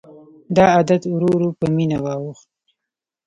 [0.55, 2.47] دا عادت ورو ورو په مینه واوښت.